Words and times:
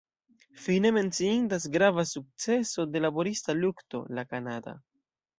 Fine, 0.61 0.89
menciindas 0.95 1.67
grava 1.75 2.05
sukceso 2.11 2.85
de 2.95 2.99
la 3.03 3.07
laborista 3.09 3.53
lukto: 3.59 4.01
La 4.21 4.25
Kanada. 4.33 4.73